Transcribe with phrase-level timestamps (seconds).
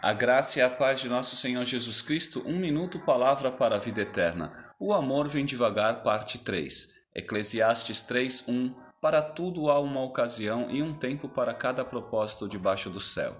[0.00, 3.78] A graça e a paz de nosso Senhor Jesus Cristo, um minuto, palavra para a
[3.78, 4.48] vida eterna.
[4.78, 6.88] O amor vem devagar, parte 3.
[7.14, 8.74] Eclesiastes 3, 1.
[9.00, 13.36] Para tudo há uma ocasião e um tempo para cada propósito debaixo do céu.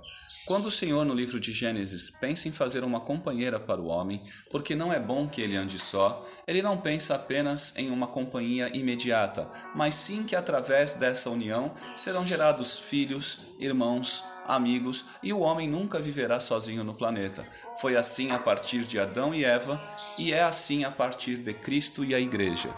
[0.46, 4.22] Quando o Senhor, no livro de Gênesis, pensa em fazer uma companheira para o homem,
[4.50, 8.70] porque não é bom que ele ande só, ele não pensa apenas em uma companhia
[8.76, 15.68] imediata, mas sim que através dessa união serão gerados filhos, irmãos, amigos e o homem
[15.68, 17.46] nunca viverá sozinho no planeta.
[17.80, 19.80] Foi assim a partir de Adão e Eva
[20.18, 22.70] e é assim a partir de Cristo e a Igreja.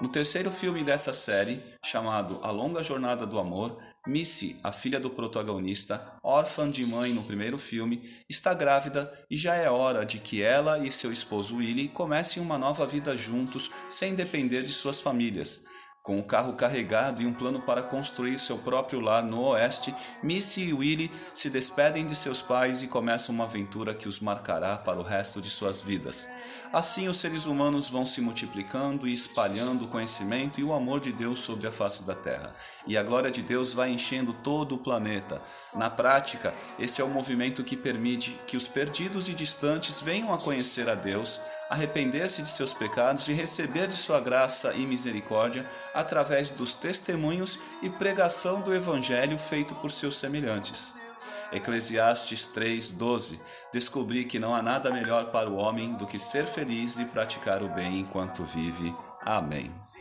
[0.00, 5.10] No terceiro filme dessa série, chamado A Longa Jornada do Amor, Missy, a filha do
[5.10, 10.40] protagonista, órfã de mãe no primeiro filme, está grávida e já é hora de que
[10.40, 15.64] ela e seu esposo Willie comecem uma nova vida juntos sem depender de suas famílias.
[16.08, 20.62] Com o carro carregado e um plano para construir seu próprio lar no oeste, Missy
[20.62, 24.98] e Willie se despedem de seus pais e começam uma aventura que os marcará para
[24.98, 26.26] o resto de suas vidas.
[26.72, 31.12] Assim, os seres humanos vão se multiplicando e espalhando o conhecimento e o amor de
[31.12, 32.54] Deus sobre a face da terra.
[32.86, 35.42] E a glória de Deus vai enchendo todo o planeta.
[35.74, 40.38] Na prática, esse é o movimento que permite que os perdidos e distantes venham a
[40.38, 46.50] conhecer a Deus arrepender-se de seus pecados e receber de sua graça e misericórdia através
[46.50, 50.92] dos testemunhos e pregação do Evangelho feito por seus semelhantes.
[51.52, 53.40] Eclesiastes 3:12
[53.72, 57.62] Descobri que não há nada melhor para o homem do que ser feliz e praticar
[57.62, 58.94] o bem enquanto vive.
[59.22, 59.70] Amém.